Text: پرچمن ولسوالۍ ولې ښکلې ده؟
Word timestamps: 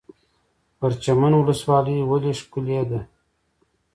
پرچمن 0.79 1.33
ولسوالۍ 1.37 1.97
ولې 2.09 2.31
ښکلې 2.39 2.81
ده؟ 2.89 2.99